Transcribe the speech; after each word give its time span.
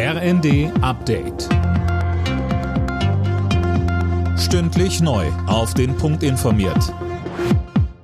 RND 0.00 0.70
Update. 0.80 1.48
Stündlich 4.38 5.00
neu. 5.00 5.26
Auf 5.48 5.74
den 5.74 5.96
Punkt 5.96 6.22
informiert. 6.22 6.94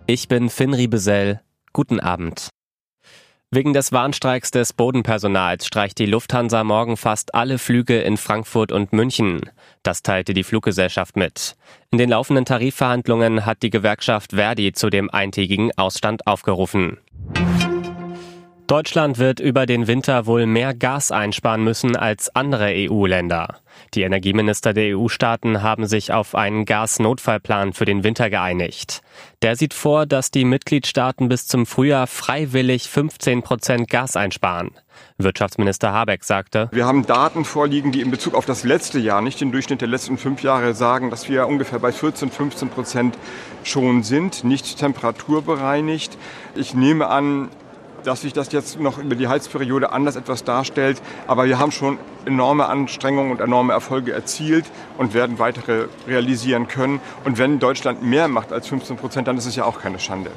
Ich 0.08 0.26
bin 0.26 0.50
Finn 0.50 0.74
Riebesell. 0.74 1.40
Guten 1.72 2.00
Abend. 2.00 2.48
Wegen 3.52 3.72
des 3.74 3.92
Warnstreiks 3.92 4.50
des 4.50 4.72
Bodenpersonals 4.72 5.68
streicht 5.68 6.00
die 6.00 6.06
Lufthansa 6.06 6.64
morgen 6.64 6.96
fast 6.96 7.32
alle 7.32 7.58
Flüge 7.58 8.00
in 8.00 8.16
Frankfurt 8.16 8.72
und 8.72 8.92
München. 8.92 9.42
Das 9.84 10.02
teilte 10.02 10.34
die 10.34 10.42
Fluggesellschaft 10.42 11.14
mit. 11.16 11.54
In 11.92 11.98
den 11.98 12.10
laufenden 12.10 12.44
Tarifverhandlungen 12.44 13.46
hat 13.46 13.62
die 13.62 13.70
Gewerkschaft 13.70 14.32
Verdi 14.32 14.72
zu 14.72 14.90
dem 14.90 15.10
eintägigen 15.10 15.70
Ausstand 15.76 16.26
aufgerufen. 16.26 16.98
Deutschland 18.66 19.18
wird 19.18 19.40
über 19.40 19.66
den 19.66 19.88
Winter 19.88 20.24
wohl 20.24 20.46
mehr 20.46 20.72
Gas 20.72 21.10
einsparen 21.10 21.62
müssen 21.62 21.96
als 21.96 22.34
andere 22.34 22.72
EU-Länder. 22.74 23.58
Die 23.92 24.02
Energieminister 24.02 24.72
der 24.72 24.96
EU-Staaten 24.96 25.62
haben 25.62 25.86
sich 25.86 26.14
auf 26.14 26.34
einen 26.34 26.64
Gasnotfallplan 26.64 27.74
für 27.74 27.84
den 27.84 28.04
Winter 28.04 28.30
geeinigt. 28.30 29.02
Der 29.42 29.56
sieht 29.56 29.74
vor, 29.74 30.06
dass 30.06 30.30
die 30.30 30.46
Mitgliedstaaten 30.46 31.28
bis 31.28 31.46
zum 31.46 31.66
Frühjahr 31.66 32.06
freiwillig 32.06 32.88
15 32.88 33.42
Prozent 33.42 33.90
Gas 33.90 34.16
einsparen. 34.16 34.70
Wirtschaftsminister 35.18 35.92
Habeck 35.92 36.24
sagte, 36.24 36.70
Wir 36.72 36.86
haben 36.86 37.04
Daten 37.04 37.44
vorliegen, 37.44 37.92
die 37.92 38.00
in 38.00 38.10
Bezug 38.10 38.34
auf 38.34 38.46
das 38.46 38.64
letzte 38.64 38.98
Jahr, 38.98 39.20
nicht 39.20 39.42
den 39.42 39.52
Durchschnitt 39.52 39.82
der 39.82 39.88
letzten 39.88 40.16
fünf 40.16 40.42
Jahre, 40.42 40.72
sagen, 40.72 41.10
dass 41.10 41.28
wir 41.28 41.46
ungefähr 41.46 41.80
bei 41.80 41.92
14, 41.92 42.30
15 42.30 42.70
Prozent 42.70 43.18
schon 43.62 44.02
sind, 44.02 44.42
nicht 44.42 44.78
temperaturbereinigt. 44.78 46.16
Ich 46.54 46.74
nehme 46.74 47.08
an, 47.08 47.50
dass 48.04 48.20
sich 48.20 48.32
das 48.32 48.52
jetzt 48.52 48.78
noch 48.78 48.98
über 48.98 49.14
die 49.14 49.28
Heizperiode 49.28 49.92
anders 49.92 50.16
etwas 50.16 50.44
darstellt. 50.44 51.02
Aber 51.26 51.46
wir 51.46 51.58
haben 51.58 51.72
schon 51.72 51.98
enorme 52.26 52.66
Anstrengungen 52.66 53.32
und 53.32 53.40
enorme 53.40 53.72
Erfolge 53.72 54.12
erzielt 54.12 54.66
und 54.98 55.14
werden 55.14 55.38
weitere 55.38 55.86
realisieren 56.06 56.68
können. 56.68 57.00
Und 57.24 57.38
wenn 57.38 57.58
Deutschland 57.58 58.02
mehr 58.02 58.28
macht 58.28 58.52
als 58.52 58.68
15 58.68 58.96
Prozent, 58.96 59.28
dann 59.28 59.36
ist 59.36 59.46
es 59.46 59.56
ja 59.56 59.64
auch 59.64 59.80
keine 59.80 59.98
Schande. 59.98 60.30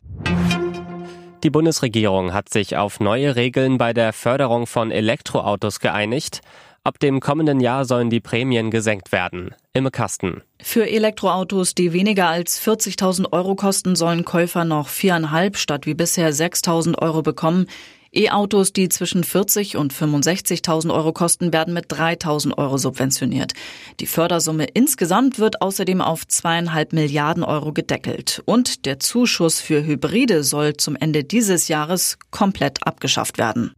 Die 1.44 1.52
Bundesregierung 1.52 2.34
hat 2.34 2.50
sich 2.50 2.78
auf 2.78 3.00
neue 3.00 3.36
Regeln 3.36 3.78
bei 3.78 3.94
der 3.94 4.12
Förderung 4.12 4.66
von 4.66 4.92
Elektroautos 4.92 5.80
geeinigt. 5.80 6.42
Ab 6.88 7.00
dem 7.00 7.20
kommenden 7.20 7.60
Jahr 7.60 7.84
sollen 7.84 8.10
die 8.10 8.22
Prämien 8.22 8.72
gesenkt 8.72 9.12
werden. 9.12 9.54
Imme 9.74 9.92
Kasten. 9.92 10.42
Für 10.62 10.90
Elektroautos, 10.90 11.76
die 11.76 11.92
weniger 11.92 12.30
als 12.30 12.66
40.000 12.66 13.34
Euro 13.34 13.56
kosten, 13.56 13.98
sollen 13.98 14.24
Käufer 14.24 14.64
noch 14.64 14.88
viereinhalb 14.88 15.58
statt 15.58 15.86
wie 15.86 15.96
bisher 15.96 16.32
6.000 16.32 16.98
Euro 17.00 17.24
bekommen. 17.24 17.68
E-Autos, 18.14 18.72
die 18.72 18.88
zwischen 18.88 19.26
40 19.26 19.76
und 19.76 19.94
65.000 19.94 20.94
Euro 20.94 21.12
kosten, 21.12 21.52
werden 21.52 21.74
mit 21.74 21.92
3.000 21.92 22.58
Euro 22.58 22.78
subventioniert. 22.78 23.52
Die 24.00 24.08
Fördersumme 24.08 24.68
insgesamt 24.74 25.40
wird 25.40 25.62
außerdem 25.62 26.00
auf 26.00 26.26
zweieinhalb 26.26 26.94
Milliarden 26.94 27.44
Euro 27.44 27.74
gedeckelt. 27.74 28.42
Und 28.46 28.86
der 28.86 29.02
Zuschuss 29.02 29.60
für 29.60 29.86
Hybride 29.86 30.42
soll 30.42 30.78
zum 30.78 30.96
Ende 30.96 31.26
dieses 31.26 31.68
Jahres 31.68 32.18
komplett 32.32 32.88
abgeschafft 32.88 33.38
werden. 33.38 33.74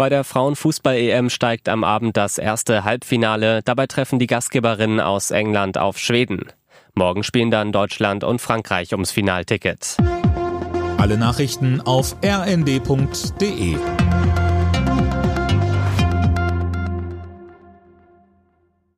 Bei 0.00 0.08
der 0.08 0.24
Frauenfußball-EM 0.24 1.28
steigt 1.28 1.68
am 1.68 1.84
Abend 1.84 2.16
das 2.16 2.38
erste 2.38 2.84
Halbfinale. 2.84 3.60
Dabei 3.62 3.86
treffen 3.86 4.18
die 4.18 4.26
Gastgeberinnen 4.26 4.98
aus 4.98 5.30
England 5.30 5.76
auf 5.76 5.98
Schweden. 5.98 6.46
Morgen 6.94 7.22
spielen 7.22 7.50
dann 7.50 7.70
Deutschland 7.70 8.24
und 8.24 8.40
Frankreich 8.40 8.92
ums 8.92 9.10
Finalticket. 9.10 9.98
Alle 10.96 11.18
Nachrichten 11.18 11.82
auf 11.82 12.16
rnd.de 12.24 13.76